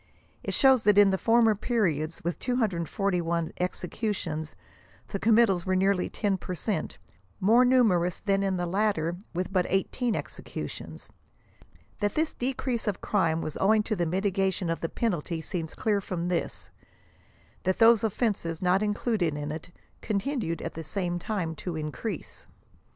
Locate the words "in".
0.97-1.11, 8.41-8.57, 19.37-19.51, 21.75-21.91